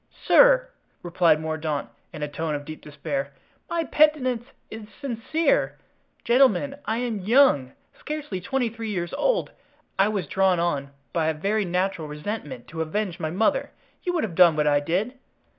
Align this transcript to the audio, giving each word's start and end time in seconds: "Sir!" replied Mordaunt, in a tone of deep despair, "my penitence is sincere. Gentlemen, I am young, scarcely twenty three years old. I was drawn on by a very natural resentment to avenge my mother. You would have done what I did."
"Sir!" 0.25 0.67
replied 1.03 1.39
Mordaunt, 1.39 1.87
in 2.11 2.23
a 2.23 2.27
tone 2.27 2.55
of 2.55 2.65
deep 2.65 2.81
despair, 2.81 3.33
"my 3.69 3.83
penitence 3.83 4.47
is 4.71 4.87
sincere. 4.99 5.77
Gentlemen, 6.23 6.75
I 6.85 6.97
am 6.97 7.19
young, 7.19 7.73
scarcely 7.99 8.41
twenty 8.41 8.67
three 8.67 8.89
years 8.89 9.13
old. 9.13 9.51
I 9.99 10.07
was 10.07 10.25
drawn 10.25 10.59
on 10.59 10.89
by 11.13 11.27
a 11.27 11.35
very 11.35 11.65
natural 11.65 12.07
resentment 12.07 12.67
to 12.69 12.81
avenge 12.81 13.19
my 13.19 13.29
mother. 13.29 13.69
You 14.01 14.13
would 14.15 14.23
have 14.23 14.33
done 14.33 14.55
what 14.55 14.65
I 14.65 14.79
did." 14.79 15.19